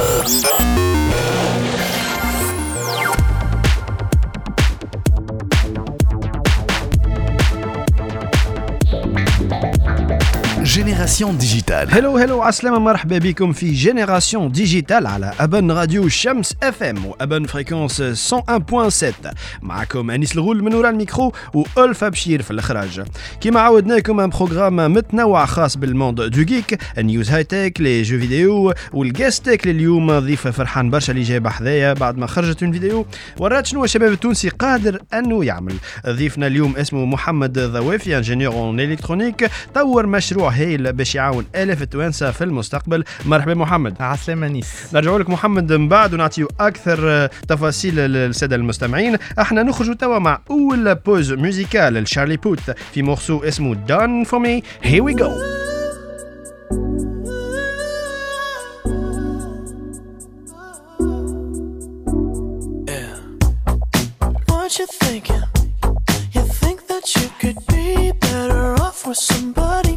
[0.00, 0.69] Thank you.
[11.00, 16.82] جينيراسيون ديجيتال هلو هلو عسلامة مرحبا بكم في جينيراسيون ديجيتال على أبن راديو شمس اف
[16.82, 23.02] ام وأبن فريكونس 101.7 معكم أنيس الغول من وراء الميكرو وألفا بشير في الإخراج
[23.40, 28.74] كيما عودناكم ان بروغرام متنوع خاص بالموند دو جيك النيوز هاي تك لي جو فيديو
[28.92, 33.06] والجاستيك لليوم ضيف فرحان برشا اللي جايب حذايا بعد ما خرجت من فيديو
[33.38, 35.74] ورات شنو الشباب التونسي قادر أنه يعمل
[36.06, 42.30] ضيفنا اليوم اسمه محمد ضوافي ingénieur en électronique طور مشروع هايل باش يعاون آلاف التوانسة
[42.30, 43.04] في المستقبل.
[43.26, 44.02] مرحبا محمد.
[44.02, 44.94] عسلامة أنيس.
[44.94, 49.16] نرجعوا لك محمد من بعد ونعطيو أكثر تفاصيل للسادة المستمعين.
[49.40, 52.60] إحنا نخرجوا توا مع أول pause musicale لشارلي بوت
[52.92, 55.30] في morceau اسمه Done for Me here we go
[64.48, 65.44] What you thinking?
[66.34, 69.89] You think that you could be better off with somebody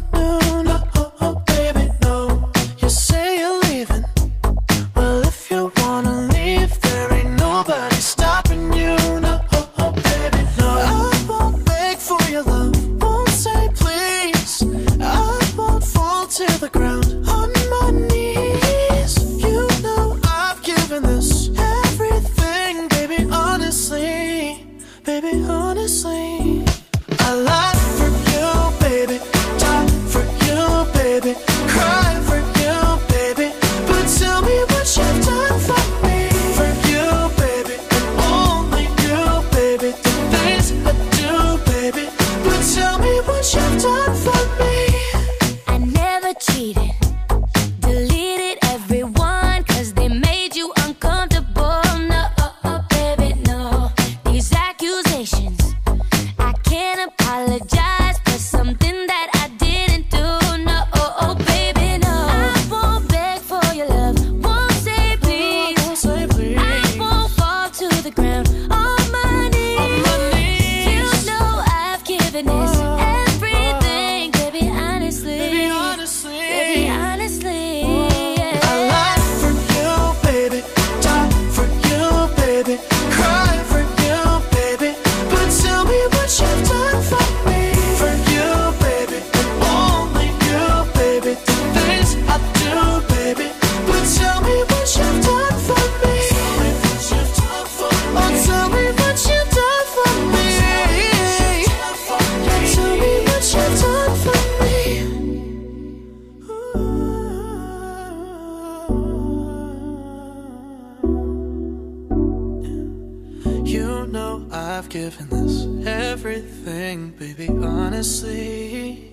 [113.44, 119.10] You know I've given this everything, baby, honestly.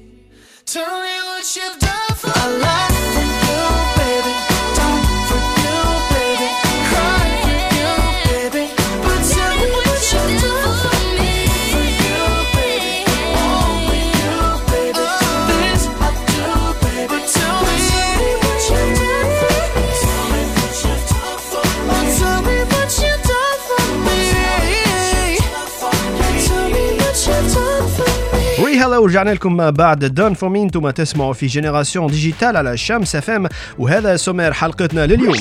[0.66, 2.91] Tell me what you've done for I lie
[28.82, 33.50] هلا ورجعنا لكم بعد Done for Me أنتم تسمعوا في Génération Digitale على شمس FM
[33.80, 35.38] وهذا سمير حلقتنا لليوم.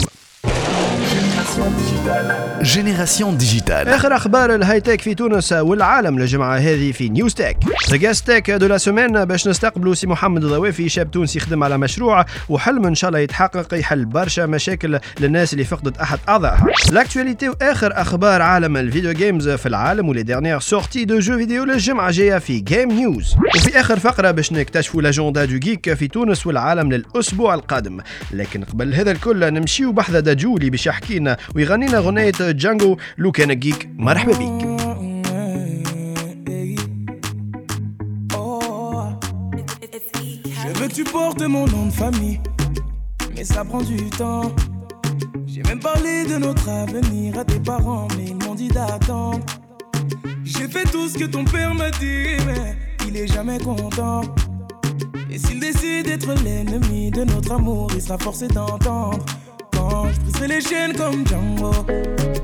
[2.63, 7.57] Génération Digitale آخر أخبار ال high-tech في تونس والعالم الجمعه هذه في News Tech
[7.91, 12.27] the tech de la semaine باش نستقبلوا سي محمد ضوافي شاب تونسي يخدم على مشروع
[12.49, 18.01] وحلم إن شاء الله يتحقق يحل برشا مشاكل للناس اللي فقدت أحد اعضائها l'actualité واخر
[18.01, 22.11] أخبار عالم ال video games في العالم و les dernières sorties de jeux vidéo للجمعة
[22.11, 26.93] جاية في Game News وفي آخر فقرة باش نكتشفوا l'agenda du geek في تونس والعالم
[26.93, 28.01] للأسبوع القادم.
[28.33, 33.32] لكن قبل هذا الكل نمشيو بحذا دجولي باش يحكي لنا ويغني لنا غنية جانجو لو
[33.32, 34.76] كان جيك مرحبا بيك
[40.68, 42.40] Je veux que tu portes mon nom de famille,
[43.36, 44.52] mais ça prend du temps.
[45.46, 49.46] J'ai même parlé de notre avenir à tes parents, mais ils m'ont dit d'attendre.
[50.44, 52.76] J'ai fait tout ce que ton père m'a dit, mais
[53.08, 54.22] il est jamais content.
[55.32, 59.24] Et s'il décide d'être l'ennemi de notre amour, il sera forcé d'entendre.
[60.41, 61.71] C'est les chaînes comme Django.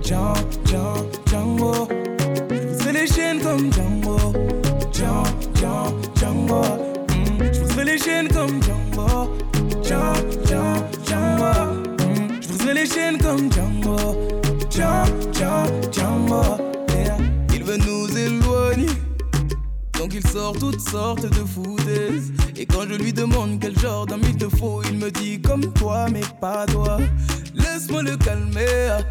[0.04, 0.34] Django,
[0.66, 1.88] Django, Django.
[2.78, 4.34] C'est les chaînes comme Django.
[4.92, 6.60] Django, Django, Django.
[6.60, 7.54] Mmh.
[7.54, 9.30] Je briserai les chaînes comme Django.
[9.82, 10.12] Django,
[10.44, 11.72] Django, Django.
[11.72, 12.42] Mmh.
[12.42, 13.96] Je briserai les chaînes comme Django.
[14.70, 16.42] Django, Django, Django.
[16.90, 17.16] Yeah.
[17.54, 18.92] Il veut nous éloigner.
[19.98, 22.30] Donc il sort toutes sortes de foutaises.
[22.58, 25.72] Et quand je lui demande quel genre d'homme il te faut, il me dit comme
[25.72, 26.98] toi, mais pas toi.
[27.76, 29.04] Laisse-moi le calmer.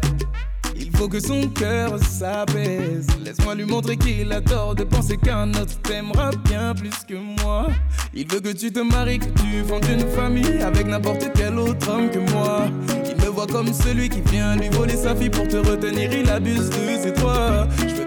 [0.74, 3.06] Il faut que son cœur s'apaise.
[3.24, 7.68] Laisse-moi lui montrer qu'il a tort de penser qu'un autre t'aimera bien plus que moi.
[8.12, 11.88] Il veut que tu te maries, que tu fondes une famille avec n'importe quel autre
[11.88, 12.62] homme que moi.
[13.08, 16.12] Il me voit comme celui qui vient lui voler sa fille pour te retenir.
[16.12, 17.68] Il abuse de ses droits.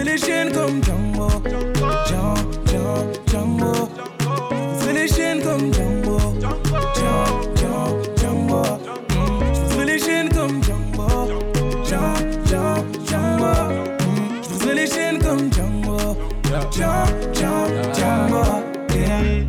[0.00, 1.28] Briserai les chaînes comme Django,
[2.06, 2.34] Django,
[3.26, 3.88] Django,
[4.92, 6.18] les chaînes comme Django,
[6.96, 8.62] Django, Django.
[9.70, 11.28] Je les chaînes comme Django,
[11.84, 13.52] Django, Django.
[14.64, 16.16] Je les chaînes comme Django,
[16.72, 17.54] Django,
[17.92, 18.44] Django.
[18.94, 19.44] Yeah.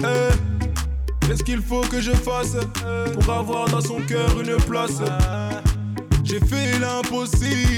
[0.00, 2.56] Eh, Qu'est-ce qu'il faut que je fasse
[3.14, 5.00] pour avoir dans son cœur une place?
[6.24, 7.77] J'ai fait l'impossible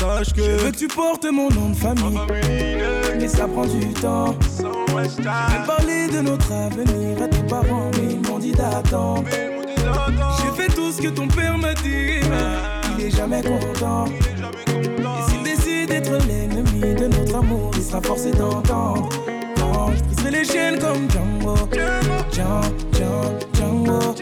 [0.00, 0.42] Sache que.
[0.42, 2.18] Je veux que tu portes mon nom de famille,
[3.18, 4.34] mais ça prend du temps.
[4.96, 9.24] Même parler de notre avenir à tes parents, mais ils m'ont dit d'attendre.
[9.28, 14.06] J'ai fait tout ce que ton père m'a dit, mais il est jamais content.
[14.06, 19.10] Et s'il décide d'être l'ennemi de notre amour, il sera forcé d'entendre.
[19.94, 21.56] Je briserai les chaînes comme Django,
[22.32, 22.64] Django,
[22.94, 24.14] Django, Django.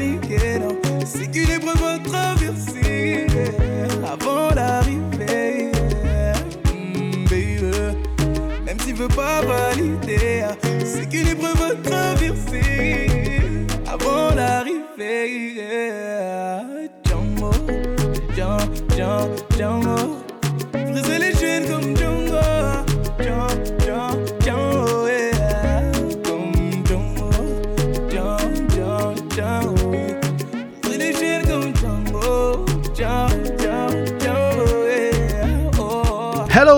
[0.00, 0.27] Anthony.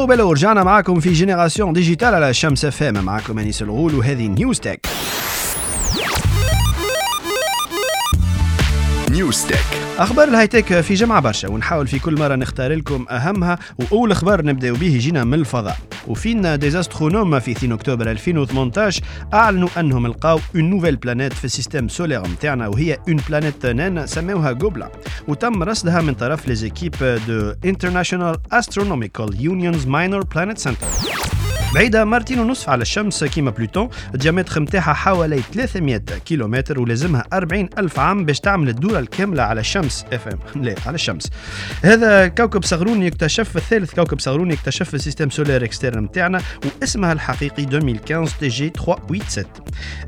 [0.00, 3.04] هلو بلو رجعنا معاكم في Génération Digitale على شمس FM.
[3.04, 4.86] معاكم أنيس الغول وهذه News Tech.
[9.10, 9.79] News Tech.
[10.00, 14.44] أخبار ال high-tech في جمعة برشا ونحاول في كل مرة نختار لكم أهمها وأول خبر
[14.44, 15.76] نبداو به يجينا من الفضاء.
[16.08, 19.02] وفينا des astronomes في 2 أكتوبر 2018
[19.34, 24.06] أعلنوا أنهم لقاو une nouvelle planète في ال système solaire نتاعنا وهي une planète naine
[24.06, 24.90] سموها Goblin.
[25.28, 26.94] وتم رصدها من طرف les équipes
[27.28, 30.86] de International Astronomical Union's Minor Planet Center
[31.74, 37.68] بعيدة مرتين ونصف على الشمس كيما بلوتون ال diamètre متاعها حوالي 300 كيلومتر ولازمها 40
[37.78, 41.30] ألف عام باش تعمل الدورة الكاملة على الشمس FM لا على الشمس.
[41.82, 47.12] هذا كوكب صغروني يكتشف الثالث كوكب صغروني يكتشف في ال système solaire externe متاعنا واسمها
[47.12, 49.46] الحقيقي 2015 TG 387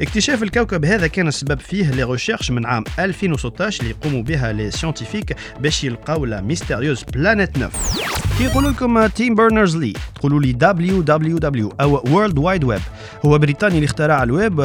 [0.01, 4.71] اكتشاف الكوكب هذا كان السبب فيه les recherches من عام 2016 اللي يقوموا بها les
[4.71, 7.71] scientifiques باش يلقاو la mystérieuse planète 9
[8.39, 12.81] كي يقولوا لكم تيم بيرنرز لي تقولوا لي WW أو World Wide Web
[13.27, 14.61] هو بريطاني اللي اخترع ال web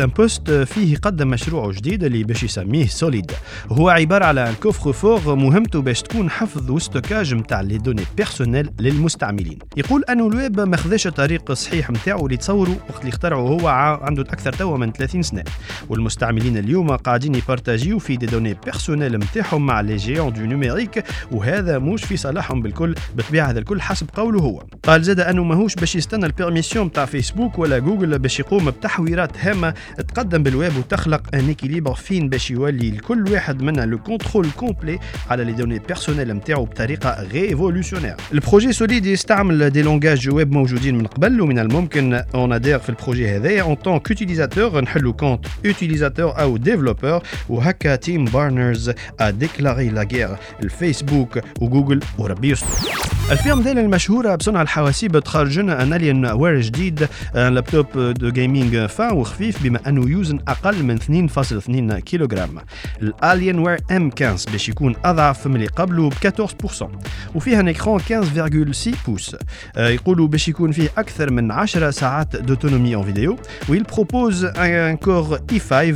[0.00, 3.32] un post فيه قدم مشروعه جديد اللي باش يسميه Solid
[3.70, 8.70] هو عبارة على un coffre-fort مهمته باش تكون حفظ و stockage نتاع les données personnelles
[8.80, 9.58] للمستعملين.
[9.76, 13.68] يقول أنه الويب ما خذاش الطريق الصحيح نتاعو اللي تصوروا وقت اللي اخترعه هو
[14.02, 15.44] عنده أكثر توا من 30 سنة.
[15.88, 21.78] والمستعملين اليوم قاعدين يبارتاجيو في des données personnelles نتاعهم مع les géants du numérique وهذا
[21.78, 24.62] موش في صالحهم بالكل بالطبيعه هذا الكل حسب قوله هو.
[24.82, 29.30] قال زاد أنه ماهوش باش يستنى ال permission تاع فيسبوك ولا جوجل باش يقوم بتحويرات
[29.38, 29.74] هامة
[30.08, 34.98] تقدم بالويب وتخلق un équilibre فين باش يولي لكل واحد منا le contrôle complet
[35.30, 40.98] على les données personnelles نتاعو بطريقة révolutionnaire ال projet Solid يستعمل des langages web موجودين
[40.98, 43.62] من قبل ومن الممكن on adhère في ال projet هذايا.
[43.62, 50.36] en tant qu'utilisateur نحلو compte utilisateur أو développeur وهكا تيم بارنرز a déclaré la guerre
[50.62, 52.66] الفيسبوك وجوجل وربي يستر
[53.32, 55.92] ال firme ديل المشهورة بصنع الحواسيب تخرج لنا un
[56.24, 61.28] Alienware جديد un laptop de gaming fin وخفيف بما أنه يوزن أقل من
[61.90, 62.58] 2.2 كيلوغرام.
[63.02, 66.84] ال Alienware m 15 باش يكون أضعف من اللي قبله ب 14%
[67.34, 69.36] وفيها un écran 15.6 pouces
[69.76, 73.36] يقولوا باش يكون فيه أكثر من 10 ساعات d'autonomie en vidéo
[73.68, 75.92] و il propose un Core i 5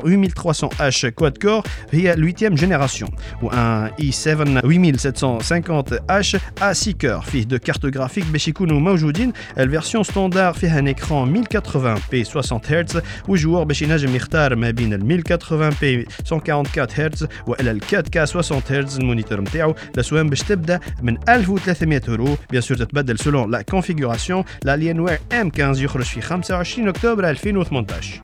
[0.00, 1.68] 8300H quad core.
[1.90, 3.10] هي 8 génération
[3.42, 7.20] و un i 7 8750H à 6 cœurs.
[7.20, 9.32] فيه deux cartes graphiques باش يكونوا موجودين.
[9.58, 14.70] ال version standard فيها un écran 1080p 60 هرتز وال joueur باش ينجم يختار ما
[14.70, 15.84] بين ال 1080p
[16.32, 22.00] 144 هرتز والى ال 4K 60 هرتز ال moniteur نتاعو الاسوام باش تبدا من 1300
[22.08, 27.30] اورو bien sûr تتبدل selon la configuration ال Alienware m 15 يخرج في 25 اكتوبر
[27.30, 28.20] 2018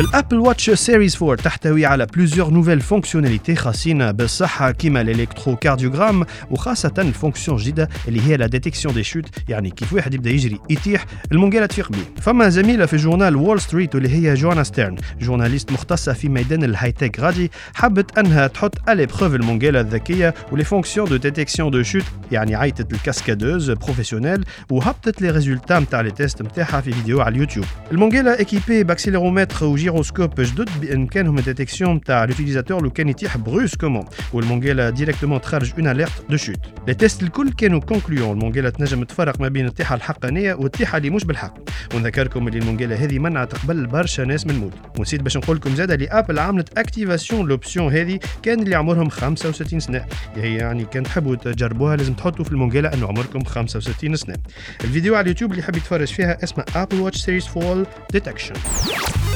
[0.00, 6.24] ال Apple Watch Series 4 تحتوي على plusieurs nouvelles fonctionnalités خاصين بالصحة كيما ال électrocardiogramme
[6.50, 10.58] وخاصة ال fonction جديدة اللي هي la détection des chutes يعني كيف واحد يبدأ يجري
[10.70, 12.22] يطيح المونجالة تفيق بيه.
[12.22, 16.92] فما زميلة في جورنال وول ستريت واللي هي جوانا ستيرن journaliste مختصة في ميدان ال
[16.92, 21.82] high-tech غادي حبت أنها تحط à l'épreuve المونجالة الذكية و les fonctions de détection de
[21.82, 27.20] chute يعني عيطت ال cascadeuse professionnelle وهبطت les résultats نتاع les tests نتاعها في فيديو
[27.20, 27.66] على اليوتيوب.
[27.92, 34.04] المونجالة équipée ب accéléromètre gyroscope جدد بامكانهم ال détection تاع l'utilisateur لو كان يطيح brusquement
[34.32, 36.56] والمونجيلا directement تخرج une alerte de chute
[36.88, 41.24] les tests الكل كانوا concluants المونجيلا تنجم تفرق ما بين الطيحه الحقانيه والطيحه اللي مش
[41.24, 41.54] بالحق
[41.94, 45.90] ونذكركم اللي المونجيلا هذه منعت قبل برشا ناس من الموت ونسيت باش نقول لكم زاد
[45.90, 50.04] اللي ابل عملت activation l'option هذه كان اللي عمرهم 65 سنه
[50.36, 54.36] هي يعني كان تحبوا تجربوها لازم تحطوا في المونجيلا انه عمركم 65 سنه
[54.84, 58.54] الفيديو على اليوتيوب اللي حاب يتفرج فيها اسمه Apple Watch Series Fall Detection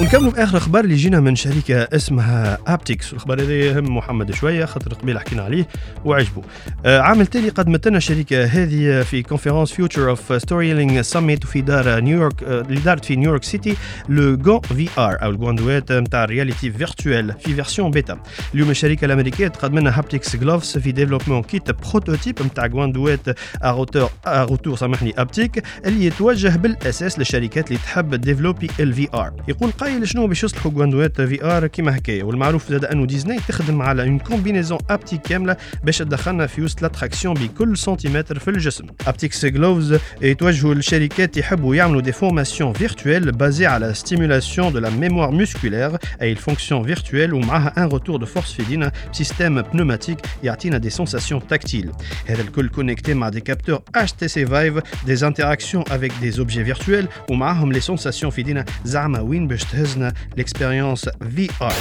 [0.01, 4.95] ونكملوا باخر أخبار اللي جينا من شركة اسمها HaptX الاخبار هذا يهم محمد شوية خاطر
[4.95, 5.69] قبيل حكينا عليه
[6.05, 6.43] وعجبه
[6.87, 12.01] آه عام تالي قدمت لنا الشركة هذه في conférence Future of Storytelling سميت في دار
[12.01, 13.77] نيويورك آه اللي دارت في نيويورك سيتي
[14.09, 18.19] le gant VR أو الجواندوات نتاع ال réalité virtuelle في version bêta
[18.55, 24.11] اليوم الشركة الأمريكية تقدم لنا HaptX Gloves في développement kit prototype نتاع جواندوات à retour
[24.27, 30.09] à retour سامحني haptique اللي يتوجه بالأساس للشركات اللي تحب développer ال VR يقول قايل
[30.09, 34.79] شنو باش يصلحوا جواندوات VR كيما هكايا والمعروف زاد أنه ديزني تخدم على une combinaison
[34.91, 38.87] haptique كاملة باش تدخلنا في وسط l'attraction بكل سنتيمتر في الجسم.
[39.07, 45.31] HaptX Gloves يتوجهوا للشركات يحبوا يعملوا des formations virtuelles basées على stimulation de la mémoire
[45.31, 50.19] musculaire أي ال fonction virtuelle ومعها un retour de force في ايدينا ب système pneumatique
[50.43, 51.93] يعطينا des sensations tactiles
[52.27, 57.73] هذا الكل connecté مع des capteurs HTC Vive des interactions avec des objets virtuels ومعاهم
[57.73, 61.74] les sensations في ايدينا زعما وين باش تهزنا؟ l'expérience VR.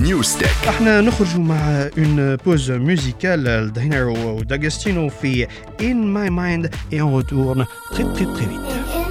[0.00, 5.46] نيوز تك احنا نخرج مع اون بوز ميوزيكال داينارو وداغستينو في
[5.80, 9.03] In My Mind et on retourne très très très vite.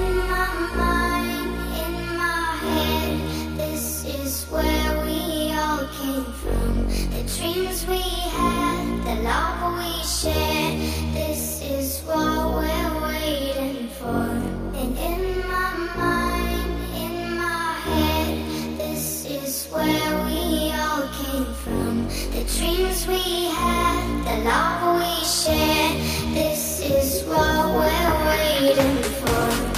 [21.63, 22.09] From.
[22.33, 25.97] The dreams we had, the love we shared,
[26.35, 29.74] this is what we're waiting for.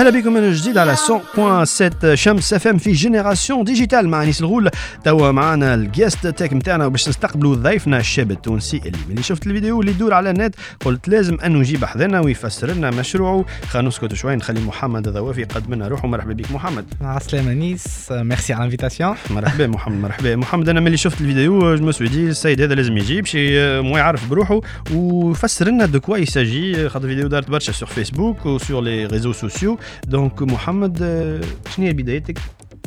[0.00, 4.70] أهلا بكم من جديد على 100.7 شمس اف ام في Génération Digitale مع انيس الغول.
[5.04, 9.80] توا معنا ال Guest Tech نتاعنا باش نستقبلوا ضيفنا الشاب التونسي اللي ملي شفت الفيديو
[9.80, 10.54] اللي يدور على النت
[10.84, 13.44] قلت لازم أنه نجيب حذنا ويفسر لنا مشروعه.
[13.68, 16.08] خلينا نسكت شوي نخلي محمد الضوافي يقدم لنا روحه.
[16.08, 16.84] مرحبا بك محمد.
[17.02, 19.30] عسلامة أنيس, euh, merci à l'invitation.
[19.30, 20.36] مرحبا محمد مرحبا.
[20.36, 23.36] محمد أنا ملي شفت الفيديو je me suis dit السيد هذا لازم يجي باش
[23.84, 24.60] مو يعرف بروحه
[24.94, 29.06] وفسر لنا de quoi il s'agit خاطر الفيديو دارت برشا sur Facebook و sur les
[29.06, 31.40] réseaux sociaux دونك محمد آه،
[31.76, 32.38] شنو هي بدايتك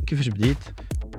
[0.07, 0.57] كيفاش بديت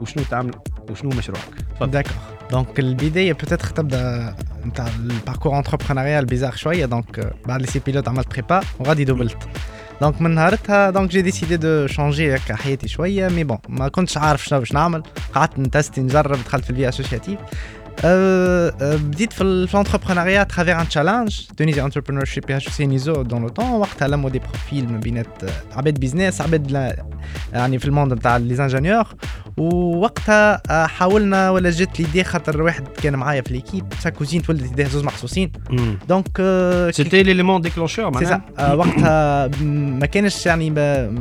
[0.00, 0.54] وشنو تعمل
[0.90, 2.52] وشنو مشروعك D'accord.
[2.52, 4.34] Donc البداية peut-être تبدا
[4.66, 9.36] نتاع الباركور انتربرونيال بيزار شوية دونك euh, بعد لي سي بيلوت عملت بريبا وغادي دوبلت
[10.00, 14.18] دونك من نهارتها دونك جي ديسيدي دو شونجي هكا حياتي شوية مي بون ما كنتش
[14.18, 15.02] عارف شنو باش نعمل
[15.34, 21.40] قعدت نتستي نجرب دخلت في البيئة اسوسياتيف أه أه بديت في الانتربرونيا ترافير ان تشالنج
[21.56, 25.00] تونيزي انتربرونور شيب بي اتش سي نيزو دون لو طون وقتها لموا دي بروفيل من
[25.00, 27.04] بينات آه، عباد business عباد لا-
[27.52, 29.04] يعني في ال monde نتاع les ingénieurs
[29.56, 34.72] ووقتها آه، حاولنا ولا جات l'idée خاطر واحد كان معايا في l'équipe sa cousine تولدت
[34.72, 35.52] يديه زوز محصوصين
[36.08, 39.50] donc آه، c'était l'élément déclencheur ça معناها آه، وقتها
[40.00, 40.74] ما كانش يعني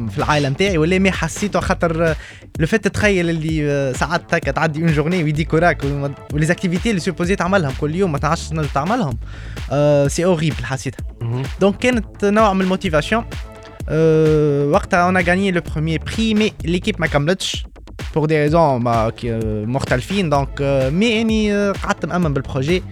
[0.09, 2.15] في العائلة نتاعي ولا ما حسيته خاطر
[2.59, 5.83] le fait تتخيل اللي آه، ساعات هكا تعدي une journée ويديك وراك
[6.33, 9.17] و les activités اللي supposé تعملهم كل يوم ما تعرفش تعملهم.
[9.71, 11.05] آه، c'est horrible حسيتها.
[11.61, 13.25] donc كانت نوع من ال motivation
[14.71, 17.65] وقتها on a gagné le premier prix mais l'équipe ما كملتش.
[18.15, 18.81] pour des raisons
[19.67, 20.61] مختلفين donc
[20.93, 22.83] mais اني قعدت مأمن بال projet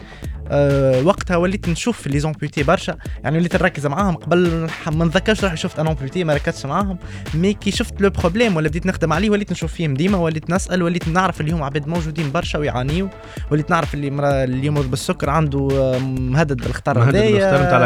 [0.54, 2.96] أه وقتها وليت نشوف les amputés برشا.
[3.24, 6.98] يعني وليت نركز معاهم قبل ما نتذكرش روحي شفت un amputé ما ركزتش معاهم.
[7.34, 10.84] mais كي شفت le problème ولا بديت نخدم عليه وليت نشوف فيهم ديما وليت نسأل
[10.84, 13.08] وليت نعرف اللي هم عباد موجودين برشا ويعانيو.
[13.52, 17.78] وليت نعرف اللي مرا اللي يمرض بالسكر عنده آه، مهدد بالخطر هذايا اختار نتاع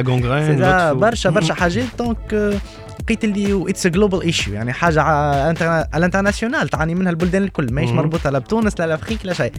[0.59, 1.85] لا برشا برشا حاجات.
[1.99, 2.53] donc
[2.99, 7.73] لقيت اللي it's global issue يعني حاجة ع- انتر- ال international تعاني منها البلدان الكل
[7.73, 7.89] ماهيش.
[7.89, 9.51] مربوطة لا بتونس لا l'Afrique لا شيء.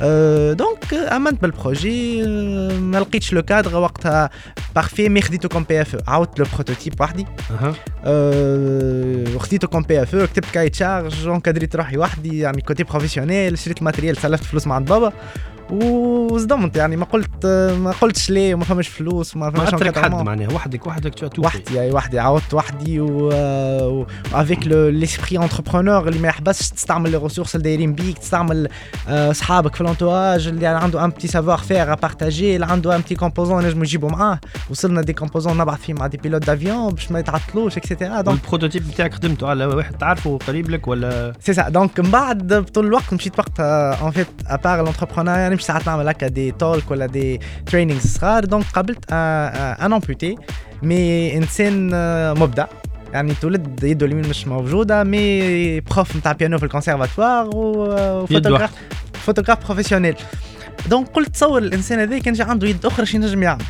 [0.00, 4.30] أه donc آه، آمنت بال projet أه ما لقيتش le cadre وقتها
[4.74, 7.26] parfait mais خديته comme PFE عاودت le prototype وحدي.
[8.04, 13.78] أه خديته comme PFE كتبت cahier de charge انكادريت روحي وحدي يعني côté professionnel شريت
[13.78, 15.12] ال matériel سلفت فلوس مع عند بابا
[15.72, 17.46] وصدمت يعني ما قلت
[17.78, 20.10] ما قلتش ليه وما فماش فلوس ما ما فماش اترك حد.
[20.14, 23.32] معناها وحدك وحدك تو وحدي أي وحدي عاودت وحدي و
[24.34, 28.68] افيك ليسبري انتربرونور اللي ما يحبسش تستعمل لي ريسورس اللي دايرين بيك تستعمل
[29.08, 33.14] آه، اصحابك في الانتواج اللي عنده ان بتي سافوار فير بارتاجي اللي عنده ان بتي
[33.14, 34.40] كومبوزون نجموا يجيبوا معاه.
[34.70, 38.88] وصلنا دي كومبوزون نبعث فيه مع دي بيلوت دافيون باش ما يتعطلوش اكسيتيرا دونك والبروتوتيب
[38.88, 43.12] بتاعك خدمته على واحد تعرفه قريب لك ولا؟ c'est ça donc من بعد بطول الوقت
[43.12, 47.06] مشيت وقتها en fait à part l'entrepreneur يعني مش ساعات نعمل هكا des talks ولا
[47.06, 48.44] des trainings صغار.
[48.44, 50.36] donc قابلت un amputé
[50.82, 51.90] mais انسان
[52.38, 52.66] مبدع.
[53.12, 58.70] يعني تولد يده اليمين مش موجودة mais prof نتاع بيانو في ال conservatoire و photographe
[59.14, 60.14] photographe professionnel
[60.86, 63.64] donc قلت تصور الإنسان هذا كان جا عنده يد أخرى شي نجم يعمل.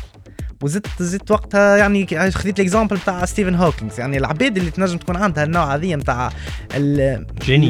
[0.63, 5.15] وزدت زدت وقتها يعني خديت ال exemple بتاع ستيفن هوكينغز يعني العباد اللي تنجم تكون
[5.15, 6.29] عندها النوع هذه نتاع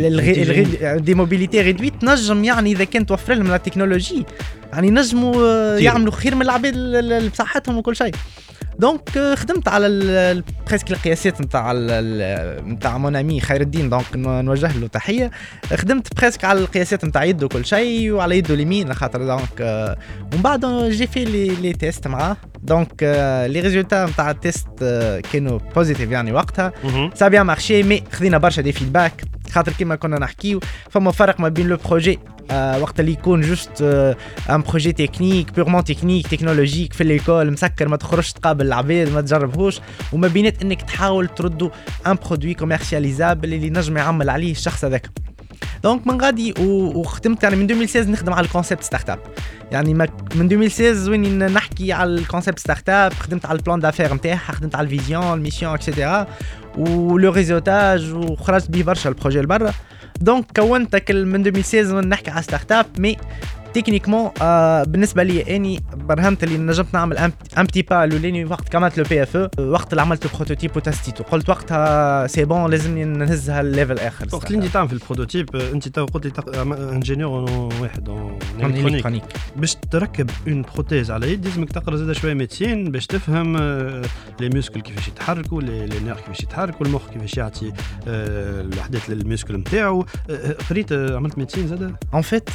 [0.08, 4.25] الغي- de mobilité réduite تنجم يعني إذا كنت توفر لهم la technologie
[4.73, 5.77] يعني نجموا.
[5.77, 6.75] يعملوا خير من العباد
[7.32, 8.12] بصحتهم وكل شيء
[8.79, 11.73] donc آه، خدمت على presque القياسات نتاع
[12.65, 13.89] نتاع mon ami خير الدين.
[13.89, 15.31] donc نوجه له تحية.
[15.75, 18.93] خدمت presque على القياسات نتاع يده وكل شيء وعلى يده اليمين.
[18.93, 19.97] خاطر donc آه،
[20.33, 22.38] ومن بعد j'ai fait les les tests معاه.
[22.63, 23.03] donc
[23.49, 26.71] les résultats نتاع ال test آه، كانوا positifs يعني وقتها.
[27.13, 31.39] ça a bien marché mais خذينا برشا des feedbacks خاطر كيما كنا نحكيو فما فرق
[31.39, 32.19] ما بين le projet
[32.51, 34.15] آه وقت اللي يكون juste آه
[34.49, 39.79] un projet technique purement technique technologique في l'école مسكر ما تخرجش تقابل العباد ما تجربهوش.
[40.13, 41.69] وما بينات إنك تحاول تردوا
[42.07, 45.09] un produit commercialisable اللي نجم يعمل عليه الشخص هذاك.
[45.83, 49.19] donc من غادي وخدمت يعني من 2016 نخدم على ال concept startup.
[49.71, 50.01] يعني من
[50.41, 54.85] 2016 وين نحكي على ال concept startup خدمت على ال plan d'affaires نتاعها خدمت على
[54.86, 56.27] ال vision ال mission et cetera
[56.77, 59.73] و le réseautage وخرجت به برشا ال projet لبرا.
[60.21, 63.17] donc كونت من 2016 وين نحكي على startup mais
[63.73, 68.97] techniquement آه بالنسبة لي اني برهنت اللي نجمت نعمل un petit pas الاولاني وقت كملت
[68.97, 71.23] le PFE أو وقت اللي عملت ال prototype وتستيتو.
[71.23, 75.00] قلت وقتها c'est bon لازمني نهزها ال level آخر وقت اللي انت تعمل في ال
[75.00, 78.09] prototype آه، أنت تو قلت لي آه، ingénieur واحد
[78.59, 79.23] électronique
[79.55, 84.01] باش تركب une prothèse على يد لازمك تقرأ زاد شوية médecine باش تفهم آه،
[84.39, 87.71] les muscles كيفاش يتحركوا les nerfs كيفاش يتحركوا المخ كيفاش يعطي
[88.07, 90.05] آه، الاحداث لل muscle نتاعو.
[90.29, 92.49] آه، قريت آه، عملت médecine زاد en fait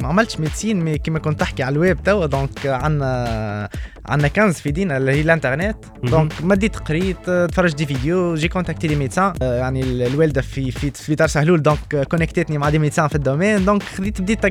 [0.00, 2.26] ما عملتش médecine mais كيما كنت تحكي على الويب توا.
[2.26, 3.68] donc عندنا
[4.06, 5.76] عندنا 15 في دينا اللي هي الانترنت.
[6.04, 10.40] donc مديت قريت آه، تفرجت des vidéos j'ai contacté des médecins آه، يعني ال- الوالدة
[10.42, 13.64] في في في دار سهلول donc كونكتتني مع des médecins في ال domaine.
[13.64, 14.46] donc خديت بديت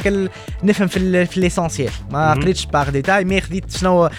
[0.64, 2.34] نفهم في في l'essentiel ما.
[2.34, 4.10] قريتش par détail mais خديت شنو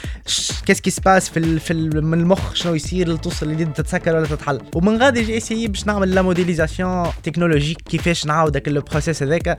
[0.67, 4.61] qu'est-ce qui se passe في في من المخ؟ شنو يصير؟ توصل اللي تتسكر ولا تتحل.
[4.75, 9.59] ومن غادي j'ai essayé باش نعمل la modélisation technologique كيفاش نعاود هكا le process هذاك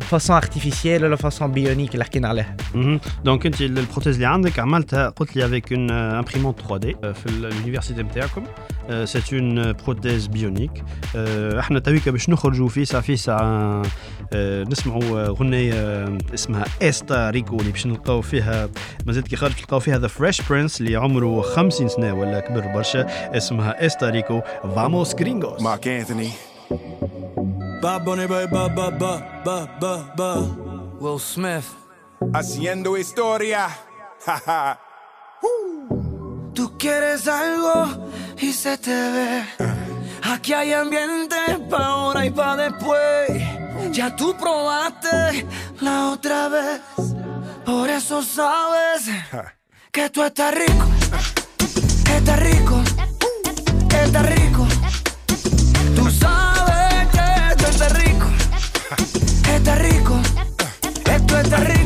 [0.00, 2.56] façon artificielle ولا façon bionique اللي حكينا عليها.
[3.24, 7.33] donc انت ال prothèse اللي عندك عملتها قلت لي avec une imprimante 3D في ال
[7.33, 8.44] université نتاعكم
[9.04, 10.84] c'est une prothèse bionique
[11.58, 13.82] إحنا تويكا باش نخرجوا في ساعه في ساعه
[14.32, 18.68] آه، نسمعوا آه، غنية آه، اسمها está rico اللي باش نلقاو فيها
[19.06, 23.06] مازالت كي خرج تلقاو فيها ذا فريش برنس اللي عمره 50 سنه ولا كبر برشا
[23.36, 26.30] اسمها استا ريكو فاموس جرينجوس Mark Anthony.
[27.82, 29.12] Bad Bunny, baby, ba, ba, ba,
[29.46, 30.30] ba, ba, ba.
[31.02, 31.68] Will Smith.
[32.34, 33.64] Haciendo historia.
[34.26, 34.85] Haha.
[36.54, 39.44] Tú quieres algo y se te ve.
[40.22, 41.36] Aquí hay ambiente
[41.70, 43.30] pa' ahora y pa' después.
[43.92, 45.46] Ya tú probaste
[45.80, 46.80] la otra vez.
[47.64, 49.10] Por eso sabes
[49.92, 50.86] que tú estás rico.
[52.16, 52.82] Estás rico.
[54.02, 54.66] Estás rico.
[55.94, 58.26] Tú sabes que tú estás rico.
[59.54, 60.20] Estás rico.
[61.04, 61.85] Esto está rico.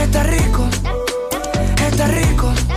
[0.00, 0.68] está rico,
[1.90, 2.71] está rico.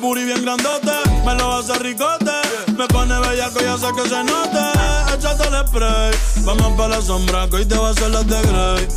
[0.00, 0.92] Booty bien grandote.
[1.24, 2.32] Me lo hace ricote,
[2.76, 4.58] me pone bellaco, ya sé que se note.
[5.14, 6.12] Échate el spray,
[6.44, 8.88] vamos para la sombra, que hoy te va a hacer las de Grey.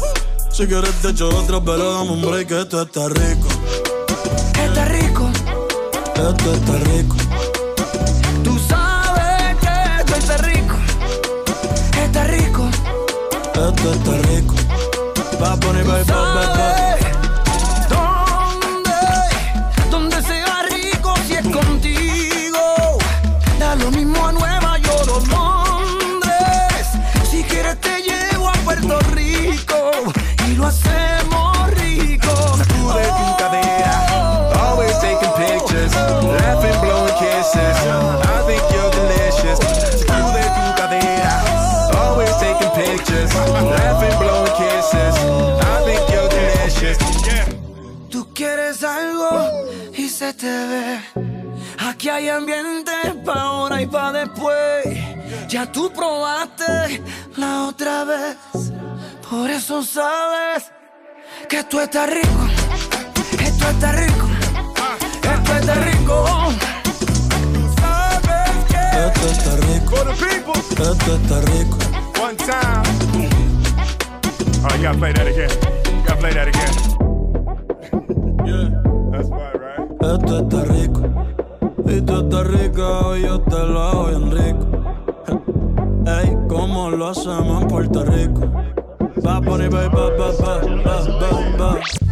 [0.51, 3.47] Si quieres te echo otra, pero dame un break, que esto está rico.
[4.63, 5.29] Está rico,
[6.15, 7.15] Esto está rico.
[8.43, 10.75] tú sabes que esto está rico,
[12.03, 12.69] está rico.
[13.53, 14.55] Esto está rico.
[15.41, 15.85] Va a poner,
[52.13, 52.91] hay ambiente
[53.25, 54.85] pa' ahora y pa' después.
[55.47, 57.01] Ya tú probaste
[57.37, 58.37] la otra vez.
[59.29, 60.71] Por eso sabes
[61.49, 62.47] que tú estás rico.
[63.39, 64.27] Esto Esto está rico,
[65.23, 66.25] esto está rico.
[67.81, 69.95] sabes que Esto está rico,
[70.91, 71.77] esto está rico.
[72.21, 72.83] One time.
[74.65, 75.49] Oh, you gotta play that again.
[75.85, 76.73] You gotta play that again.
[78.45, 78.69] yeah,
[79.11, 79.89] that's fine, right?
[80.01, 81.32] Esto está rico.
[81.95, 84.67] Y tú estás rica, yo te lo hago bien rico.
[86.07, 88.41] Ey, como lo hacemos en Puerto Rico.
[89.23, 92.02] Va, bunny, ba, ba, ba, ba, ba, ba, ba.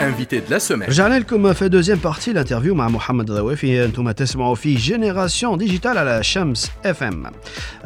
[0.00, 0.88] Invité de la semaine.
[0.88, 5.98] رجعنا لكم في deuxième partie ال interview مع محمد ضوافي أنتم تسمعوا في Génération Digitale
[5.98, 7.32] على شمس اف ام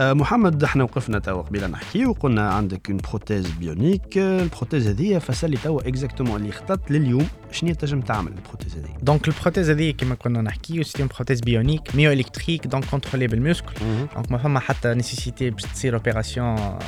[0.01, 5.57] محمد إحنا وقفنا توا قبيله نحكي وقلنا عندك une prothèse bionique ال prothèse هذه فسالي
[5.57, 9.91] توا exactement اللي اخترت لليوم شنو تنجم تعمل ال prothèse هذه donc ال prothèse هذه
[9.91, 13.73] كما كنا نحكيو c'était une prothèse bionique myoélectrique donc contrôlée بال muscle
[14.15, 16.79] donc ما فما حتى nécessité باش تصير opération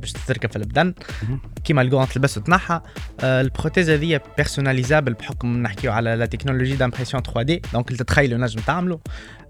[0.00, 0.94] باش تركب في البدن.
[1.64, 2.80] كيما الجون تلبس وتنحى.
[3.20, 8.60] آه، ال prothèse هذه personnalisable بحكم نحكيو على la technologie d'impression 3D donc تتخيلوا نجم
[8.60, 9.00] تعملو آه،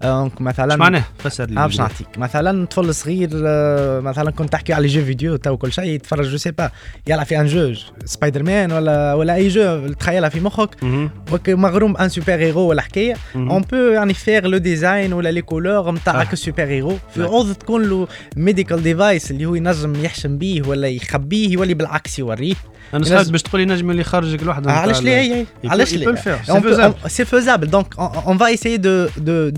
[0.03, 2.07] donc مثلا إيش معناه فسر لي آه باش نعطيك.
[2.17, 6.37] مثلا طفل صغير آه، مثلا كنت تحكي على jeu vidéo تو كل شيء يتفرج je
[6.37, 6.71] sais pas
[7.07, 7.73] يلعب في un jeu
[8.05, 10.69] سبايدر مان ولا ولا اي jeu تخيلها في مخك.
[11.47, 13.15] مغروم un super héros ولا حكاية.
[13.35, 16.35] un peu يعني faire le design ولا les couleurs نتاع آه.
[16.35, 17.23] super héros في.
[17.23, 22.55] عوض تكون له medical device اللي هو ينجم يحشم بيه ولا يخبيه يولي بالعكس يوريه.
[22.93, 25.93] أنا سمعت باش تقول لي نجم اللي يخرجك لوحده آه، علاش ليه؟ هي علاش
[27.25, 27.67] faisable.
[27.71, 29.53] donc on, on va essayer de de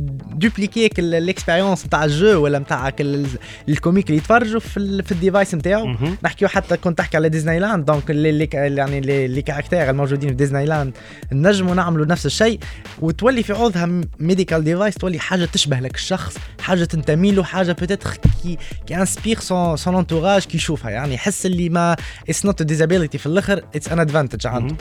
[0.46, 3.28] dupliquer que l'expérience نتاع ال jeu ولا نتاع ال-
[3.69, 5.88] ال comic اللي يتفرجوا في في ال device نتاعو.
[6.24, 10.94] نحكيو حتى كنت تحكي على ديزني لاند donc يعني اللي caractères الموجودين في ديزني لاند
[11.32, 12.60] نجموا نعملوا نفس الشيء
[13.02, 18.10] وتولي في عوضها medical device تولي حاجة تشبه لك الشخص حاجة تنتمي له حاجة peut-être
[18.43, 21.96] qui qui inspire son son entourage كي يشوفها يعني يحس اللي ما
[22.30, 24.75] it's not disability في الآخر it's an advantage عنده.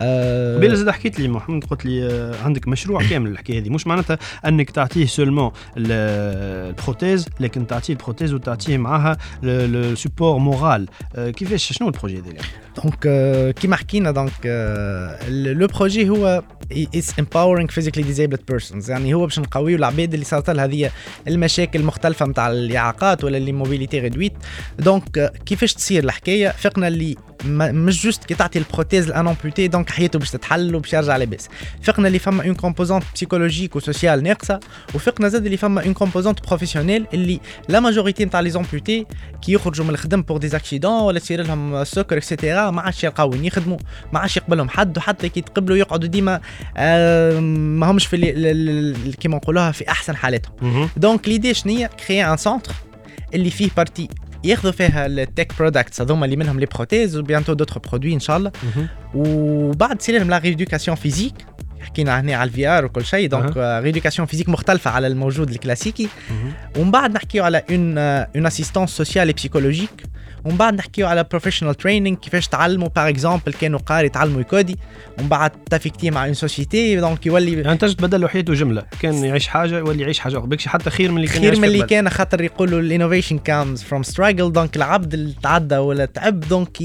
[0.00, 3.70] آه، قبيله زاد حكيت لي محمد قلت لي آه، عندك مشروع كامل الحكاية هذه.
[3.70, 10.38] مش معناتها أنك تعطيه seulement ال prothèse لكن تعطيه ال prothèse وتعطيه معاها ال support
[10.38, 12.32] moral كيفاش شنو ال projet هذا
[12.76, 16.42] donc آه، كيما حكينا donc آه، le projet هو
[16.96, 18.88] is empowering physically disabled persons.
[18.88, 20.90] يعني هو باش نقويو العباد اللي صارت لها هذه
[21.28, 24.32] المشاكل المختلفه نتاع الإعاقات ولا اللي mobilité réduite
[24.78, 29.26] donc آه، كيفاش تصير الحكاية؟ فقنا اللي مش juste كي تعطي ال prothèse ل un
[29.28, 31.48] amputé donc حياته باش تتحل وباش يرجع لاباس.
[31.82, 34.60] فقنا اللي فما une composante psychologique و sociale ناقصة
[34.94, 39.06] وفقنا زاد اللي فما une composante professionnelle اللي la majorité نتاع les amputés
[39.42, 43.30] كي يخرجوا من الخدم pour des accidents ولا تصير لهم سكر etcetera ما عادش يلقاو
[43.30, 43.78] وين يخدموا.
[44.12, 46.40] ما عادش يقبلهم حد وحتى كي يتقبلوا يقعدوا ديما
[46.76, 50.88] آه، ما همش في كيما نقولوها في أحسن حالاتهم.
[50.96, 52.72] donc l'idée شنية؟ créer un centre
[53.34, 54.08] اللي فيه partie
[54.44, 58.20] ياخذوا فيها ال tech products هذوما اللي منهم les prothèses و bientôt d'autres produits ان
[58.20, 58.52] شاء الله
[59.14, 61.34] وبعد تصير لهم la rééducation physique
[61.80, 66.08] حكينا هنا على ال VR وكل شيء donc rééducation physique مختلفة على الموجود الكلاسيكي.
[66.78, 69.90] ومن بعد نحكيو على une une assistance sociale psychologique
[70.44, 74.76] ومن بعد نحكيو على professional training كيفاش تعلموا؟ par exemple كانوا قاري يتعلموا يكودي.
[75.18, 79.48] ومن بعد t'affecter مع une société donc يولي يعني تنجم تبدل حياته جمله كان يعيش
[79.48, 80.58] حاجة يولي يعيش حاجة أخرى.
[80.66, 81.86] حتى خير من اللي كان خير من اللي.
[81.86, 86.78] كان خاطر يقولوا ال innovation comes from struggle donc العبد اللي تعدى ولا تعب دونك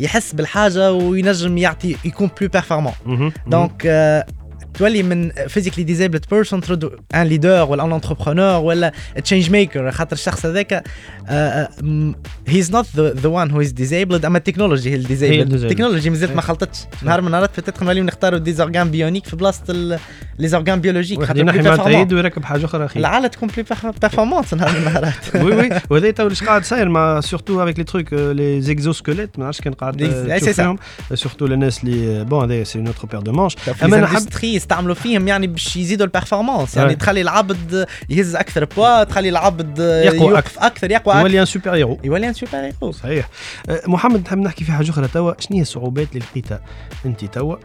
[0.00, 2.92] يحس بالحاجة وينجم يعطي يكون بلو بيرفورمون.
[3.46, 3.86] دونك
[4.74, 8.92] تولي من فيزيكلي ديزيبلد بيرسون تردو ان ليدر ولا ان انتربرونور ولا
[9.24, 10.84] تشينج ميكر خاطر الشخص هذاك
[12.48, 15.64] هيز نوت ذا وان هو از ديزيبلد أما التكنولوجي هي الديزيبلد disabled.
[15.64, 16.78] التكنولوجي مازالت ما خلطتش.
[17.02, 19.98] نهار من النهارات فتات نوليو نختاروا دي زورغان بيونيك في بلاصة
[20.38, 21.76] لي زورغان بيولوجيك خاطر plus مع.
[21.76, 25.70] تعيد ويركب حاجة أخرى أخي العالة تكون بلو بيرفورمانس نهار من النهارات وي oui.
[25.90, 29.72] وهذا تو اللي قاعد صاير مع surtout avec les trucs les exosquelettes ما نعرفش كان
[29.72, 30.38] قاعد Des- آه،.
[30.38, 30.78] فيهم.
[31.14, 34.21] surtout الناس اللي bon هذا c'est une autre paire de manches أما أنا حب ال
[34.21, 36.94] industry يستعملوا فيهم يعني باش يزيدوا ال performance يعني.
[36.94, 40.90] تخلي العبد يهز أكثر بوا تخلي العبد يقوى يوقف أكثر.
[40.90, 43.28] يقوى أكثر يولي ان سوبر هيرو يولي un super héros صحيح.
[43.68, 45.32] أه، محمد نحب نحكي في حاجة أخرى توا.
[45.38, 46.60] شنو هي الصعوبات اللي لقيتها
[47.06, 47.56] أنت توا.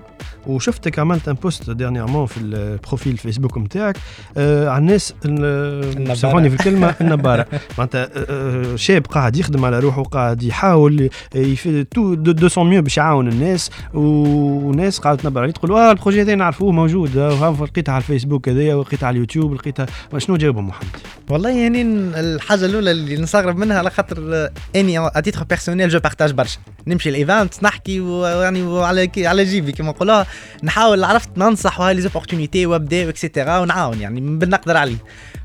[0.47, 3.97] وشفتك عملت un post dernièrement في ال profil الفيسبوك نتاعك
[4.37, 7.45] أه على الناس ال- سامحوني في الكلمة النباره
[7.77, 12.69] معناتها أه، أه، شاب قاعد يخدم على روحه قاعد يحاول يفي tout de de son
[12.69, 17.17] mieux باش يعاون الناس وناس قاعدة تنبر عليه تقول آه ال projet هذا نعرفوه موجود
[17.17, 19.85] آه، لقيتها على الفيسبوك هذايا ولقيتها على اليوتيوب لقيتها
[20.17, 20.89] شنو جاوبهم محمد؟
[21.29, 21.81] والله يعني
[22.19, 26.59] الحاجة الأولى اللي نستغرب منها على خاطر آه، أني اتيتر بيرسونيل جو بارتاج برشا.
[26.87, 30.25] نمشي ال event نحكي ويعني وعلى على جيبي كما نقولوها
[30.63, 34.97] نحاول عرفت ننصح وهاي les opportunités وابدا et cetera ونعاون يعني بنقدر عليه.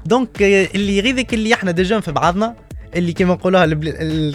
[0.06, 2.54] donc اللي يغيظك اللي إحنا des gens في بعضنا
[2.96, 3.64] اللي كيما نقولوها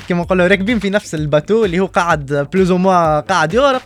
[0.08, 2.72] كيما نقولوا راكبين في نفس ال bateau اللي هو قاعد plus
[3.30, 3.82] قاعد يغرق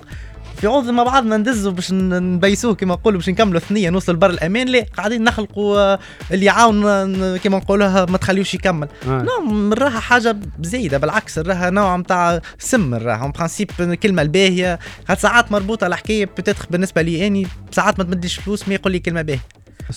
[0.62, 4.68] في عوض ما بعضنا ندزوا باش نبيسوه كما نقولوا باش نكملوا ثنيه نوصل بر الامان
[4.68, 6.00] لا قاعدين نخلقوا آه،
[6.32, 8.88] اللي يعاون ن- كما نقولوها ما تخليوش يكمل.
[9.08, 9.26] آه.
[9.42, 13.16] نو راها حاجة زايدة بالعكس راها نوع نتاع سم راها.
[13.24, 14.80] en principe الكلمة الباهية
[15.18, 19.22] ساعات مربوطة الحكاية peut-être بالنسبة لي أني ساعات ما تمديش فلوس ما يقول لي كلمة
[19.22, 19.40] باهية.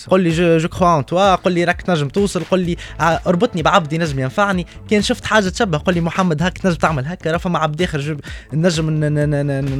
[0.07, 3.19] قول لي je, je crois en توا قول لي راك تنجم توصل قول لي آه،
[3.27, 4.67] اربطني بعبد ينجم ينفعني.
[4.89, 7.31] كان شفت حاجة تشبه قول لي محمد هاك تنجم تعمل هكا.
[7.31, 8.17] راه فما عبد آخر
[8.53, 8.89] نجم